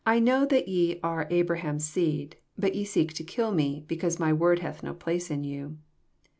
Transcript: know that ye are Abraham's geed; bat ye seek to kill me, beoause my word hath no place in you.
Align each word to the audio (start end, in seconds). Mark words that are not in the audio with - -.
know 0.19 0.47
that 0.47 0.67
ye 0.67 0.99
are 1.03 1.27
Abraham's 1.29 1.87
geed; 1.91 2.33
bat 2.57 2.73
ye 2.73 2.83
seek 2.83 3.13
to 3.13 3.23
kill 3.23 3.51
me, 3.51 3.85
beoause 3.87 4.19
my 4.19 4.33
word 4.33 4.57
hath 4.57 4.81
no 4.81 4.95
place 4.95 5.29
in 5.29 5.43
you. 5.43 5.77